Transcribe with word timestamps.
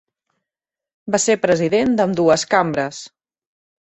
Va 1.15 1.19
ser 1.25 1.35
president 1.43 1.93
d'ambdues 1.99 2.47
cambres. 2.55 3.03